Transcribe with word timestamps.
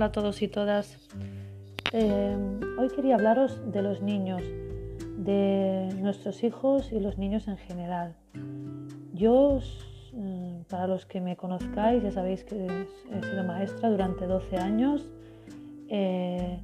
Hola 0.00 0.06
a 0.06 0.12
todos 0.12 0.40
y 0.40 0.48
todas. 0.48 0.98
Eh, 1.92 2.34
hoy 2.78 2.88
quería 2.88 3.16
hablaros 3.16 3.60
de 3.70 3.82
los 3.82 4.00
niños, 4.00 4.40
de 5.18 5.94
nuestros 6.00 6.42
hijos 6.42 6.90
y 6.90 7.00
los 7.00 7.18
niños 7.18 7.48
en 7.48 7.58
general. 7.58 8.16
Yo, 9.12 9.60
mm, 10.14 10.62
para 10.70 10.86
los 10.86 11.04
que 11.04 11.20
me 11.20 11.36
conozcáis, 11.36 12.02
ya 12.02 12.10
sabéis 12.12 12.44
que 12.44 12.56
he 13.12 13.22
sido 13.22 13.44
maestra 13.44 13.90
durante 13.90 14.26
12 14.26 14.56
años 14.56 15.06
eh, 15.90 16.62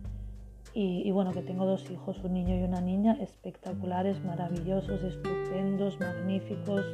y, 0.73 1.11
bueno, 1.11 1.33
que 1.33 1.43
tengo 1.43 1.67
dos 1.67 1.91
hijos, 1.91 2.25
un 2.25 2.33
niño 2.33 2.57
y 2.57 2.63
una 2.63 2.81
niña, 2.81 3.19
espectaculares, 3.21 4.25
maravillosos, 4.25 5.03
estupendos, 5.03 6.01
magníficos, 6.01 6.87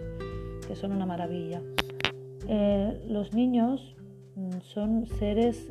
que 0.67 0.75
son 0.75 0.91
una 0.91 1.07
maravilla. 1.07 1.63
Eh, 2.49 3.01
los 3.07 3.33
niños 3.33 3.95
son 4.63 5.07
seres 5.07 5.71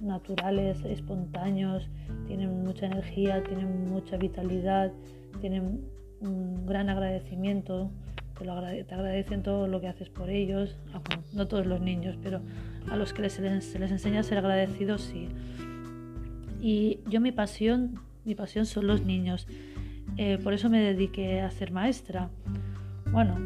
naturales, 0.00 0.84
espontáneos, 0.84 1.88
tienen 2.26 2.62
mucha 2.64 2.86
energía, 2.86 3.42
tienen 3.42 3.88
mucha 3.88 4.16
vitalidad, 4.16 4.92
tienen 5.40 5.80
un 6.20 6.66
gran 6.66 6.88
agradecimiento, 6.88 7.90
te, 8.38 8.44
lo 8.44 8.60
te 8.60 8.94
agradecen 8.94 9.42
todo 9.42 9.66
lo 9.66 9.80
que 9.80 9.88
haces 9.88 10.08
por 10.08 10.30
ellos, 10.30 10.76
ah, 10.92 11.00
no 11.32 11.46
todos 11.46 11.66
los 11.66 11.80
niños, 11.80 12.16
pero 12.22 12.40
a 12.90 12.96
los 12.96 13.12
que 13.12 13.28
se 13.30 13.42
les, 13.42 13.74
enseña 13.74 14.20
a 14.20 14.22
ser 14.22 14.38
agradecidos 14.38 15.02
sí. 15.02 15.28
Y 16.60 17.00
yo 17.08 17.20
mi 17.20 17.32
pasión, 17.32 18.00
mi 18.24 18.34
pasión 18.34 18.66
son 18.66 18.86
los 18.86 19.04
niños, 19.04 19.46
eh, 20.16 20.38
por 20.42 20.52
eso 20.52 20.68
me 20.68 20.80
dediqué 20.80 21.40
a 21.40 21.50
ser 21.50 21.70
maestra. 21.70 22.30
Bueno, 23.10 23.36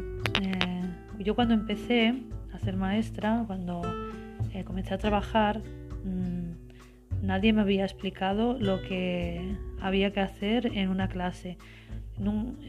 eh, 0.41 0.81
yo 1.19 1.35
cuando 1.35 1.53
empecé 1.53 2.15
a 2.53 2.59
ser 2.59 2.77
maestra, 2.77 3.43
cuando 3.47 3.81
eh, 3.83 4.00
comencé 4.71 4.93
a 4.93 4.97
trabajar, 4.97 5.61
Mm, 6.03 6.53
nadie 7.21 7.53
me 7.53 7.61
había 7.61 7.83
explicado 7.83 8.57
lo 8.59 8.81
que 8.81 9.55
había 9.79 10.11
que 10.11 10.19
hacer 10.19 10.67
en 10.77 10.89
una 10.89 11.07
clase. 11.07 11.57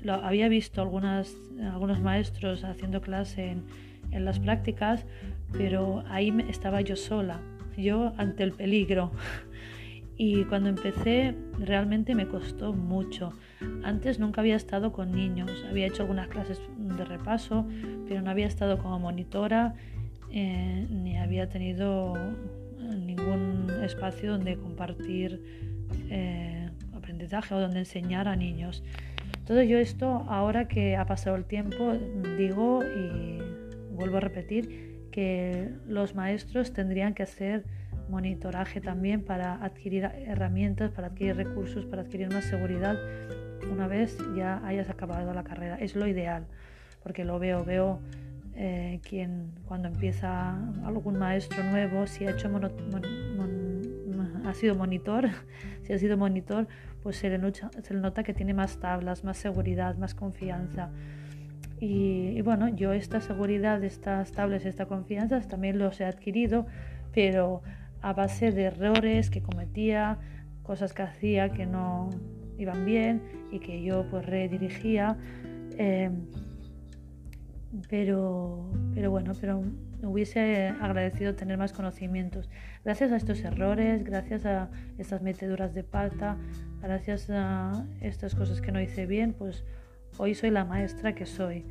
lo, 0.03 0.15
había 0.15 0.49
visto 0.49 0.81
algunos 0.81 2.01
maestros 2.01 2.65
haciendo 2.65 3.01
clase 3.01 3.51
en, 3.51 3.65
en 4.11 4.25
las 4.25 4.39
prácticas, 4.39 5.05
pero 5.53 6.05
ahí 6.09 6.35
estaba 6.49 6.81
yo 6.81 6.97
sola, 6.97 7.41
yo 7.77 8.13
ante 8.17 8.43
el 8.43 8.53
peligro. 8.53 9.13
Y 10.15 10.45
cuando 10.45 10.69
empecé 10.69 11.35
realmente 11.59 12.15
me 12.15 12.29
costó 12.29 12.75
mucho. 12.75 13.33
Antes 13.83 14.21
nunca 14.21 14.43
había 14.43 14.55
estado 14.55 14.93
con 14.93 15.11
niños, 15.11 15.51
había 15.69 15.87
hecho 15.87 16.03
algunas 16.03 16.29
clases 16.29 16.61
de 16.77 17.05
repaso, 17.05 17.67
pero 18.07 18.21
no 18.21 18.31
había 18.31 18.47
estado 18.47 18.79
como 18.79 19.01
monitora 19.01 19.75
eh, 20.33 20.87
ni 20.91 21.19
había 21.19 21.49
tenido 21.49 22.15
ningún 22.79 23.71
espacio 23.83 24.33
donde 24.33 24.57
compartir 24.57 25.41
eh, 26.11 26.71
aprendizaje 26.95 27.55
o 27.55 27.61
donde 27.61 27.81
enseñar 27.81 28.29
a 28.29 28.37
niños. 28.37 28.83
Todo 29.47 29.63
yo 29.63 29.79
esto, 29.79 30.25
ahora 30.29 30.69
que 30.69 30.97
ha 30.97 31.07
pasado 31.07 31.37
el 31.37 31.45
tiempo, 31.45 31.93
digo 32.39 32.83
y 32.83 33.39
vuelvo 33.95 34.17
a 34.17 34.21
repetir 34.21 35.09
que 35.11 35.69
los 35.87 36.15
maestros 36.15 36.73
tendrían 36.73 37.15
que 37.15 37.23
hacer 37.25 37.65
monitoraje 38.09 38.81
también 38.81 39.23
para 39.23 39.63
adquirir 39.63 40.05
herramientas, 40.05 40.91
para 40.91 41.09
adquirir 41.09 41.37
recursos, 41.37 41.85
para 41.87 42.03
adquirir 42.03 42.33
más 42.33 42.45
seguridad 42.45 42.97
una 43.71 43.87
vez 43.87 44.19
ya 44.35 44.65
hayas 44.67 44.91
acabado 44.91 45.33
la 45.33 45.45
carrera. 45.45 45.77
Es 45.77 45.95
lo 45.95 46.07
ideal, 46.07 46.47
porque 47.03 47.25
lo 47.25 47.39
veo, 47.39 47.65
veo 47.65 48.01
eh, 48.55 49.01
quien 49.09 49.53
cuando 49.67 49.89
empieza 49.89 50.57
algún 50.85 51.19
maestro 51.19 51.65
nuevo, 51.65 52.07
si 52.07 52.27
ha 52.27 52.31
hecho 52.31 52.49
ha 54.45 54.55
sido 54.55 54.75
monitor, 54.75 55.29
si 55.83 55.93
ha 55.93 55.99
sido 55.99 56.17
monitor, 56.17 56.67
pues 57.03 57.17
se 57.17 57.31
le, 57.31 57.39
nota, 57.39 58.23
que 58.23 58.35
tiene 58.35 58.55
más 58.55 58.79
tablas, 58.79 59.25
más 59.25 59.39
seguridad, 59.39 59.97
más 59.97 60.15
confianza. 60.15 60.91
Y, 61.81 62.41
bueno, 62.43 62.69
yo 62.69 62.93
esta 62.93 63.21
seguridad, 63.21 63.83
estas 63.83 64.31
tablas, 64.31 64.65
esta 64.67 64.87
confianza 64.87 65.41
también 65.41 65.79
los 65.79 66.01
he 66.01 66.05
adquirido, 66.05 66.67
pero 67.13 67.63
a 68.03 68.13
base 68.13 68.53
de 68.53 68.65
errores 68.65 69.31
que 69.31 69.43
cometía, 69.43 70.19
cosas 70.63 70.93
que 70.93 71.03
hacía 71.03 71.49
que 71.49 71.67
no 71.67 72.11
iban 72.57 72.85
bien 72.85 73.23
y 73.51 73.59
que 73.59 73.83
yo 73.83 74.07
pues 74.11 74.25
redirigía. 74.27 75.17
Eh, 75.77 76.11
pero, 77.89 78.71
pero 78.95 79.11
bueno, 79.11 79.33
pero 79.41 79.63
hubiese 80.03 80.69
agradecido 80.69 81.35
tener 81.35 81.59
más 81.59 81.73
conocimientos. 81.73 82.51
Gracias 82.85 83.13
a 83.13 83.17
estos 83.17 83.41
errores, 83.41 84.05
gracias 84.05 84.45
a 84.47 84.71
estas 84.99 85.23
meteduras 85.23 85.75
de 85.75 85.85
pata, 85.85 86.37
gracias 86.81 87.31
a 87.31 87.87
estas 88.01 88.35
cosas 88.35 88.61
que 88.61 88.73
no 88.73 88.81
hice 88.81 89.07
bien, 89.07 89.33
pues 89.33 89.65
hoy 90.19 90.35
soy 90.35 90.51
la 90.51 90.65
maestra 90.65 91.15
que 91.15 91.27
soy. 91.27 91.65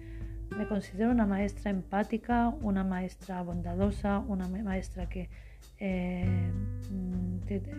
Me 0.58 0.68
considero 0.68 1.12
una 1.12 1.26
maestra 1.26 1.72
empática, 1.72 2.50
una 2.62 2.84
maestra 2.84 3.42
bondadosa, 3.42 4.20
una 4.20 4.48
maestra 4.50 5.08
que, 5.08 5.30
eh, 5.80 6.52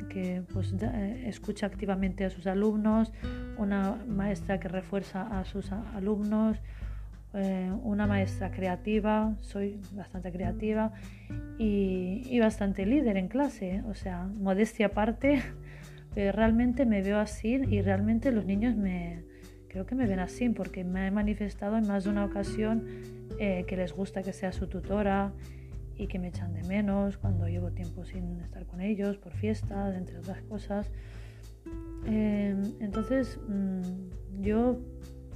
que, 0.09 0.43
pues, 0.53 0.75
eh, 0.81 1.25
escucha 1.27 1.66
activamente 1.66 2.25
a 2.25 2.31
sus 2.31 2.47
alumnos, 2.47 3.12
una 3.59 3.97
maestra 4.09 4.59
que 4.59 4.69
refuerza 4.69 5.38
a 5.38 5.44
sus 5.44 5.71
alumnos, 5.72 6.59
eh, 7.34 7.72
una 7.82 8.06
maestra 8.06 8.50
creativa, 8.50 9.34
soy 9.41 9.81
bastante 9.93 10.31
creativa 10.31 10.93
y, 11.59 12.38
bastante 12.41 12.84
líder 12.84 13.16
en 13.16 13.28
clase, 13.28 13.82
o 13.88 13.94
sea, 13.94 14.25
modestia 14.26 14.87
aparte, 14.87 15.43
pero 16.15 16.32
realmente 16.32 16.84
me 16.84 17.03
veo 17.03 17.19
así 17.19 17.54
y 17.70 17.81
realmente 17.81 18.32
los 18.32 18.44
niños 18.44 18.76
me, 18.76 19.25
creo 19.69 19.87
que 19.87 19.94
me 19.94 20.06
ven 20.06 20.19
así 20.19 20.50
porque 20.50 20.84
me 20.84 21.06
he 21.06 21.10
manifestado 21.10 21.78
en 21.78 21.87
más 21.88 22.04
de 22.04 22.10
una 22.10 22.25
ocasión 22.25 22.84
eh, 23.38 23.64
que 23.66 23.76
les 23.76 23.93
gusta 23.94 24.22
que 24.22 24.34
sea 24.34 24.53
su 24.53 24.66
tutora 24.66 25.32
y 25.97 26.09
que 26.09 26.19
me 26.19 26.28
echan 26.28 26.53
de 26.53 26.62
menos 26.64 27.16
cuando 27.16 27.49
llevo 27.49 27.70
tiempo 27.70 28.04
sin 28.04 28.41
estar 28.41 28.66
con 28.66 28.81
ellos 28.82 29.16
por 29.16 29.32
fiestas, 29.32 29.94
entre 29.94 30.19
otras 30.19 30.43
cosas. 30.43 30.91
Eh, 32.06 32.54
entonces, 32.81 33.38
mm, 33.49 34.43
yo 34.43 34.81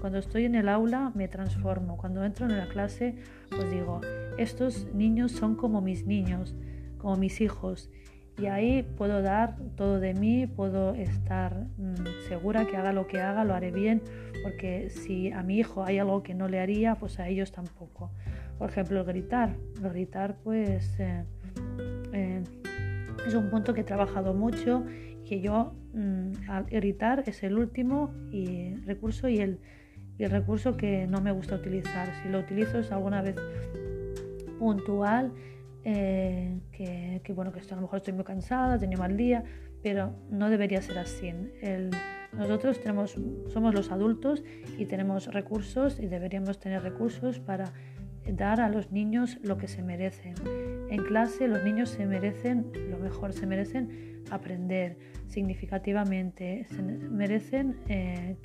cuando 0.00 0.18
estoy 0.18 0.44
en 0.44 0.54
el 0.54 0.68
aula 0.68 1.12
me 1.14 1.28
transformo. 1.28 1.96
Cuando 1.96 2.24
entro 2.24 2.46
en 2.46 2.56
la 2.56 2.68
clase, 2.68 3.16
pues 3.50 3.70
digo, 3.70 4.00
estos 4.38 4.86
niños 4.94 5.32
son 5.32 5.56
como 5.56 5.80
mis 5.80 6.06
niños, 6.06 6.54
como 6.98 7.16
mis 7.16 7.40
hijos. 7.40 7.90
Y 8.38 8.46
ahí 8.46 8.82
puedo 8.82 9.22
dar 9.22 9.56
todo 9.76 9.98
de 9.98 10.12
mí, 10.12 10.46
puedo 10.46 10.94
estar 10.94 11.66
mm, 11.78 12.28
segura 12.28 12.66
que 12.66 12.76
haga 12.76 12.92
lo 12.92 13.06
que 13.06 13.20
haga, 13.20 13.44
lo 13.44 13.54
haré 13.54 13.70
bien, 13.70 14.02
porque 14.42 14.90
si 14.90 15.32
a 15.32 15.42
mi 15.42 15.58
hijo 15.58 15.84
hay 15.84 15.98
algo 15.98 16.22
que 16.22 16.34
no 16.34 16.46
le 16.46 16.60
haría, 16.60 16.96
pues 16.96 17.18
a 17.18 17.28
ellos 17.28 17.50
tampoco. 17.50 18.10
Por 18.58 18.68
ejemplo, 18.68 19.00
el 19.00 19.06
gritar. 19.06 19.56
El 19.82 19.90
gritar, 19.90 20.36
pues, 20.44 20.98
eh, 21.00 21.24
eh, 22.12 22.42
es 23.26 23.34
un 23.34 23.48
punto 23.48 23.72
que 23.72 23.80
he 23.80 23.84
trabajado 23.84 24.34
mucho, 24.34 24.84
que 25.24 25.40
yo 25.40 25.72
mm, 25.94 26.50
al 26.50 26.64
gritar 26.64 27.24
es 27.26 27.42
el 27.42 27.58
último 27.58 28.12
y 28.30 28.74
recurso 28.86 29.28
y 29.28 29.38
el 29.38 29.60
y 30.18 30.24
el 30.24 30.30
recurso 30.30 30.76
que 30.76 31.06
no 31.06 31.20
me 31.20 31.32
gusta 31.32 31.56
utilizar. 31.56 32.08
Si 32.22 32.28
lo 32.28 32.40
utilizo 32.40 32.78
es 32.78 32.90
alguna 32.92 33.22
vez 33.22 33.36
puntual, 34.58 35.32
eh, 35.84 36.58
que, 36.72 37.32
bueno, 37.32 37.52
que 37.52 37.60
a 37.60 37.76
lo 37.76 37.82
mejor 37.82 37.98
estoy 37.98 38.14
muy 38.14 38.24
cansada, 38.24 38.78
tengo 38.78 38.96
mal 38.96 39.16
día, 39.16 39.44
pero 39.82 40.14
no 40.30 40.50
debería 40.50 40.82
ser 40.82 40.98
así. 40.98 41.32
nosotros 42.32 42.80
tenemos, 42.80 43.16
somos 43.48 43.74
los 43.74 43.90
adultos 43.90 44.42
y 44.78 44.86
tenemos 44.86 45.32
recursos 45.32 46.00
y 46.00 46.06
deberíamos 46.06 46.58
tener 46.58 46.82
recursos 46.82 47.38
para 47.38 47.72
dar 48.32 48.60
a 48.60 48.68
los 48.68 48.90
niños 48.90 49.38
lo 49.42 49.56
que 49.56 49.68
se 49.68 49.82
merecen. 49.82 50.34
En 50.90 51.04
clase 51.04 51.48
los 51.48 51.62
niños 51.64 51.90
se 51.90 52.06
merecen 52.06 52.70
lo 52.90 52.98
mejor, 52.98 53.32
se 53.32 53.46
merecen 53.46 54.22
aprender 54.30 54.96
significativamente, 55.28 56.66
se 56.68 56.82
merecen 56.82 57.76
eh, 57.88 58.36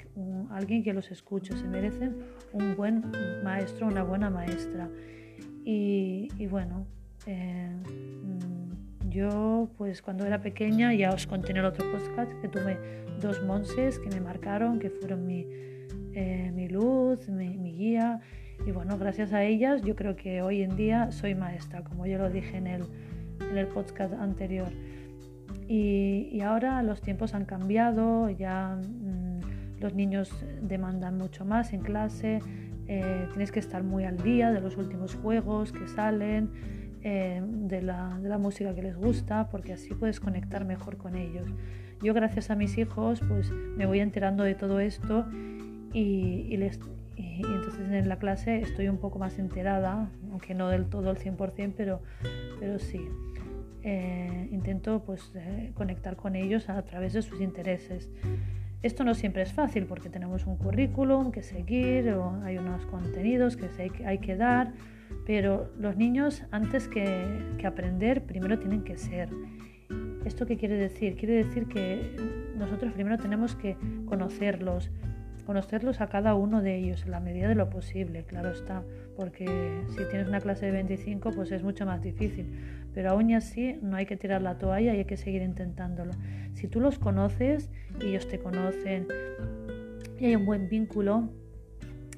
alguien 0.50 0.83
que 0.83 0.94
los 0.94 1.12
escuche, 1.12 1.56
se 1.56 1.68
merecen 1.68 2.18
un 2.54 2.75
buen 2.75 3.04
maestro, 3.44 3.88
una 3.88 4.04
buena 4.04 4.30
maestra. 4.30 4.89
Y, 5.63 6.28
bueno, 6.48 6.88
eh, 7.28 7.69
yo 9.10 9.69
pues 9.78 10.01
cuando 10.01 10.25
era 10.25 10.42
pequeña 10.42 10.94
ya 10.94 11.12
os 11.12 11.28
conté 11.28 11.51
en 11.51 11.57
el 11.57 11.66
otro 11.66 11.86
podcast 11.92 12.31
que 12.42 12.48
tuve 12.48 12.78
dos 13.19 13.44
monses 13.44 14.00
que 14.00 14.10
me 14.10 14.22
marcaron, 14.22 14.80
que 14.80 14.89
fueron 14.89 15.28
mi, 15.28 15.45
eh, 16.13 16.52
mi 16.54 16.68
luz, 16.68 17.30
mi, 17.30 17.72
guía 17.72 18.19
y 18.66 18.72
bueno, 18.72 18.98
gracias 18.98 19.34
a 19.34 19.44
ellas 19.44 19.81
yo 19.81 19.96
creo 19.96 20.16
que 20.16 20.42
hoy 20.42 20.62
en 20.62 20.75
día 20.75 21.12
soy 21.12 21.36
maestra, 21.36 21.84
como 21.84 22.06
yo 22.06 22.18
lo 22.18 22.30
dije 22.30 22.58
en 22.58 22.68
el, 22.68 23.68
podcast 23.74 24.13
anterior. 24.13 24.68
Y, 25.68 26.40
ahora 26.42 26.84
los 26.84 27.02
tiempos 27.02 27.34
han 27.34 27.46
cambiado, 27.46 28.30
ya 28.30 28.75
mmm, 28.75 29.40
los 29.80 29.94
niños 29.94 30.31
demandan 30.62 31.18
mucho 31.18 31.44
más 31.44 31.74
en 31.74 31.81
clase, 31.81 32.40
eh, 32.88 33.28
tienes 33.31 33.52
que 33.52 33.60
estar 33.60 33.84
muy 33.84 34.04
al 34.04 34.18
día 34.18 34.52
de 34.52 34.62
los 34.62 34.78
últimos 34.78 35.16
juegos 35.16 35.72
que 35.72 35.88
salen, 35.88 36.52
eh, 37.04 37.42
de, 37.44 37.81
la, 37.81 38.19
de, 38.22 38.30
la, 38.30 38.38
música 38.38 38.75
que 38.75 38.84
les 38.84 38.96
gusta, 38.96 39.50
porque 39.50 39.74
así 39.74 39.94
puedes 39.96 40.19
conectar 40.19 40.66
mejor 40.66 40.98
con 40.98 41.16
ellos. 41.16 41.50
Yo 42.04 42.14
gracias 42.14 42.52
a 42.52 42.56
mis 42.56 42.78
hijos 42.78 43.22
pues 43.28 43.52
me 43.75 43.86
voy 43.88 44.02
enterando 44.02 44.44
de 44.44 44.54
todo 44.54 44.80
esto 44.80 45.25
y, 45.94 46.48
y 46.50 46.58
les, 46.58 46.80
y, 47.16 47.42
entonces 47.42 47.90
en 47.92 48.10
la 48.10 48.18
clase 48.18 48.62
estoy 48.62 48.88
un 48.88 48.98
poco 48.98 49.20
más 49.20 49.40
enterada, 49.40 50.10
aunque 50.32 50.54
no 50.54 50.70
del 50.70 50.86
todo 50.86 51.10
al 51.10 51.18
100%, 51.18 51.74
pero, 51.76 52.02
pero 52.60 52.80
sí. 52.80 53.08
Eh, 53.84 54.48
intento 54.52 55.02
pues 55.04 55.32
eh, 55.34 55.72
conectar 55.74 56.16
con 56.16 56.36
ellos 56.36 56.70
a 56.70 56.82
través 56.84 57.14
de 57.14 57.22
sus 57.24 57.42
intereses. 57.42 58.12
Esto 58.84 59.04
no 59.04 59.16
siempre 59.16 59.42
es 59.42 59.54
fácil 59.54 59.86
porque 59.86 60.10
tenemos 60.10 60.46
un 60.46 60.56
currículum 60.58 61.32
que 61.32 61.42
seguir 61.42 62.10
o 62.14 62.42
hay 62.44 62.58
unos 62.58 62.86
contenidos 62.86 63.58
que 63.58 63.70
hay 64.06 64.18
que 64.20 64.36
dar, 64.36 64.74
pero 65.26 65.72
los 65.80 65.98
niños 65.98 66.44
antes 66.52 66.88
que, 66.88 67.56
que 67.58 67.68
aprender 67.68 68.24
primero 68.24 68.60
tienen 68.60 68.84
que 68.84 68.98
ser. 68.98 69.30
¿Esto 70.26 70.46
qué 70.46 70.58
quiere 70.58 70.78
decir? 70.78 71.16
Quiere 71.16 71.44
decir 71.44 71.68
que 71.68 72.16
nosotros 72.56 72.94
primero 72.94 73.18
tenemos 73.18 73.56
que 73.56 73.76
conocerlos, 74.06 74.92
conocerlos 75.42 76.02
a 76.02 76.08
cada 76.08 76.36
uno 76.36 76.62
de 76.62 76.78
ellos 76.78 77.04
en 77.04 77.12
la 77.12 77.20
medida 77.20 77.48
de 77.48 77.56
lo 77.56 77.70
posible, 77.70 78.24
claro 78.24 78.52
está, 78.52 78.84
porque 79.16 79.46
si 79.90 80.06
tienes 80.10 80.28
una 80.28 80.40
clase 80.40 80.68
de 80.68 80.72
25 80.72 81.32
pues 81.32 81.52
es 81.52 81.64
mucho 81.64 81.86
más 81.86 82.02
difícil, 82.02 82.46
pero 82.94 83.12
aún 83.12 83.34
así 83.34 83.78
no 83.82 83.96
hay 83.98 84.06
que 84.06 84.18
tirar 84.18 84.42
la 84.42 84.58
toalla 84.58 84.94
y 84.94 85.00
hay 85.00 85.06
que 85.06 85.18
seguir 85.18 85.42
intentándolo. 85.42 86.12
Si 86.54 86.68
tú 86.68 86.80
los 86.80 87.00
conoces 87.00 87.70
y 88.02 88.08
ellos 88.08 88.28
te 88.28 88.40
conocen 88.40 89.08
y 90.20 90.26
hay 90.26 90.36
un 90.36 90.46
buen 90.46 90.70
vínculo, 90.70 91.30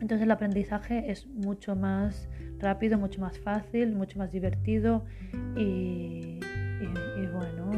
entonces 0.01 0.23
el 0.23 0.31
aprendizaje 0.31 1.11
es 1.11 1.27
mucho 1.27 1.75
más 1.75 2.27
rápido, 2.59 2.97
mucho 2.97 3.21
más 3.21 3.37
fácil, 3.39 3.93
mucho 3.93 4.19
más 4.19 4.31
divertido 4.31 5.05
y, 5.55 6.39
bueno, 7.31 7.71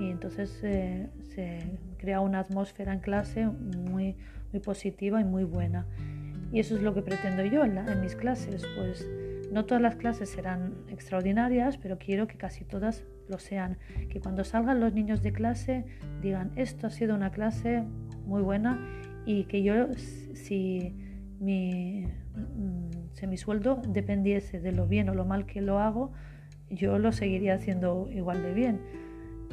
entonces 0.00 0.50
se 0.50 1.78
crea 1.98 2.20
una 2.20 2.40
atmósfera 2.40 2.92
en 2.92 3.00
clase 3.00 3.46
muy, 3.46 4.16
muy 4.52 4.60
positiva 4.60 5.20
y 5.20 5.24
muy 5.24 5.44
buena. 5.44 5.86
Y 6.52 6.60
eso 6.60 6.76
es 6.76 6.82
lo 6.82 6.92
que 6.94 7.02
pretendo 7.02 7.44
yo 7.44 7.64
en, 7.64 7.78
en 7.78 8.00
mis 8.00 8.14
clases, 8.14 8.66
pues 8.76 9.08
no 9.52 9.64
todas 9.64 9.82
las 9.82 9.96
clases 9.96 10.30
serán 10.30 10.74
extraordinarias, 10.88 11.78
pero 11.78 11.98
quiero 11.98 12.26
que 12.26 12.36
casi 12.36 12.64
todas 12.64 13.04
lo 13.28 13.38
sean. 13.38 13.78
Que 14.08 14.20
cuando 14.20 14.44
salgan 14.44 14.80
los 14.80 14.94
niños 14.94 15.22
de 15.22 15.32
clase 15.32 15.84
digan, 16.20 16.52
esto 16.56 16.86
ha 16.86 16.90
sido 16.90 17.14
una 17.14 17.30
clase 17.30 17.84
muy 18.26 18.42
buena 18.42 18.78
y 19.26 19.44
que 19.44 19.62
yo, 19.62 19.92
si 19.94 20.94
mi, 21.38 22.06
mm, 22.34 23.12
si 23.12 23.26
mi 23.26 23.36
sueldo 23.36 23.80
dependiese 23.88 24.60
de 24.60 24.72
lo 24.72 24.86
bien 24.86 25.08
o 25.08 25.14
lo 25.14 25.24
mal 25.24 25.46
que 25.46 25.60
lo 25.60 25.78
hago, 25.78 26.12
yo 26.70 26.98
lo 26.98 27.12
seguiría 27.12 27.54
haciendo 27.54 28.08
igual 28.10 28.42
de 28.42 28.54
bien. 28.54 28.80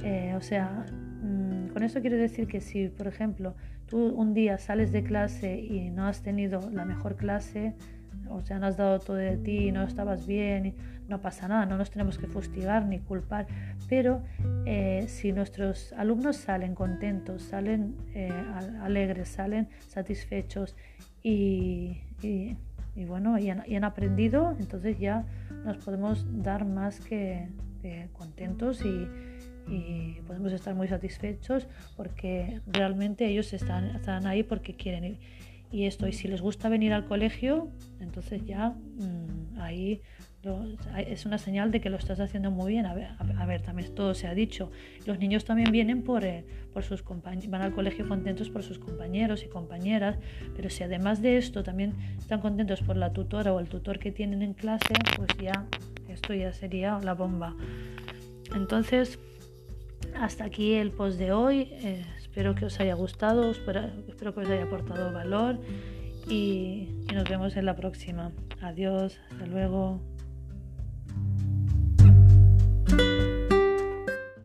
Eh, 0.03 0.33
o 0.35 0.41
sea, 0.41 0.85
mm, 1.21 1.69
con 1.73 1.83
esto 1.83 2.01
quiero 2.01 2.17
decir 2.17 2.47
que 2.47 2.61
si, 2.61 2.87
por 2.89 3.07
ejemplo, 3.07 3.55
tú 3.87 3.97
un 3.97 4.33
día 4.33 4.57
sales 4.57 4.91
de 4.91 5.03
clase 5.03 5.59
y 5.59 5.89
no 5.89 6.05
has 6.05 6.21
tenido 6.21 6.69
la 6.71 6.85
mejor 6.85 7.15
clase, 7.15 7.75
o 8.29 8.41
sea, 8.41 8.59
no 8.59 8.67
has 8.67 8.77
dado 8.77 8.99
todo 8.99 9.17
de 9.17 9.37
ti, 9.37 9.71
no 9.71 9.83
estabas 9.83 10.27
bien, 10.27 10.75
no 11.07 11.21
pasa 11.21 11.47
nada, 11.47 11.65
no 11.65 11.77
nos 11.77 11.89
tenemos 11.89 12.17
que 12.17 12.27
fustigar 12.27 12.85
ni 12.85 12.99
culpar, 12.99 13.47
pero 13.87 14.21
eh, 14.65 15.05
si 15.07 15.31
nuestros 15.31 15.91
alumnos 15.93 16.37
salen 16.37 16.75
contentos, 16.75 17.41
salen 17.41 17.95
eh, 18.13 18.31
alegres, 18.81 19.29
salen 19.29 19.67
satisfechos 19.87 20.75
y, 21.23 21.97
bueno, 23.07 23.39
y 23.39 23.49
han, 23.49 23.83
aprendido, 23.83 24.55
entonces 24.59 24.99
ya 24.99 25.25
nos 25.65 25.77
podemos 25.77 26.25
dar 26.43 26.65
más 26.65 26.99
que, 26.99 27.47
contentos 28.13 28.83
y, 28.85 29.07
podemos 30.27 30.51
estar 30.53 30.75
muy 30.75 30.87
satisfechos 30.87 31.67
porque 31.95 32.61
realmente 32.67 33.27
ellos 33.27 33.53
están, 33.53 33.95
están 33.95 34.25
ahí 34.27 34.43
porque 34.43 34.75
quieren 34.75 35.03
ir 35.05 35.17
y 35.71 35.85
esto. 35.85 36.07
Y 36.07 36.13
si 36.13 36.27
les 36.27 36.41
gusta 36.41 36.69
venir 36.69 36.93
al 36.93 37.05
colegio, 37.05 37.69
entonces 37.99 38.45
ya 38.45 38.69
mm, 38.69 39.59
ahí 39.59 40.01
es 41.05 41.25
una 41.25 41.37
señal 41.37 41.69
de 41.69 41.81
que 41.81 41.89
lo 41.89 41.97
estás 41.97 42.19
haciendo 42.19 42.49
muy 42.49 42.71
bien. 42.71 42.85
A 42.85 42.93
ver, 42.93 43.09
a 43.37 43.45
ver 43.45 43.61
también 43.61 43.93
todo 43.93 44.13
se 44.13 44.27
ha 44.27 44.33
dicho. 44.33 44.71
Los 45.05 45.19
niños 45.19 45.43
también 45.43 45.71
vienen 45.71 46.03
por, 46.03 46.23
eh, 46.23 46.45
por 46.73 46.83
sus 46.83 47.03
compañeros, 47.03 47.49
van 47.49 47.61
al 47.61 47.73
colegio 47.73 48.07
contentos 48.07 48.49
por 48.49 48.63
sus 48.63 48.79
compañeros 48.79 49.43
y 49.43 49.49
compañeras, 49.49 50.17
pero 50.55 50.69
si 50.69 50.83
además 50.83 51.21
de 51.21 51.37
esto 51.37 51.63
también 51.63 51.93
están 52.17 52.39
contentos 52.39 52.81
por 52.81 52.95
la 52.95 53.11
tutora 53.11 53.53
o 53.53 53.59
el 53.59 53.67
tutor 53.67 53.99
que 53.99 54.11
tienen 54.11 54.41
en 54.41 54.53
clase, 54.53 54.93
pues 55.17 55.29
ya 55.41 55.65
esto 56.07 56.33
ya 56.33 56.53
sería 56.53 56.99
la 56.99 57.13
bomba. 57.13 57.55
Entonces, 58.55 59.19
hasta 60.19 60.45
aquí 60.45 60.73
el 60.73 60.91
post 60.91 61.17
de 61.17 61.31
hoy. 61.31 61.69
Eh, 61.71 62.05
Espero 62.29 62.53
que 62.53 62.65
os 62.65 62.79
haya 62.79 62.93
gustado, 62.93 63.49
espero, 63.49 63.89
que 64.33 64.39
os 64.39 64.49
haya 64.49 64.63
aportado 64.63 65.11
valor 65.11 65.57
y, 66.27 66.87
y 67.09 67.13
nos 67.13 67.27
vemos 67.27 67.57
en 67.57 67.65
la 67.65 67.75
próxima. 67.75 68.31
Adiós, 68.61 69.19
hasta 69.31 69.47
luego. 69.47 69.99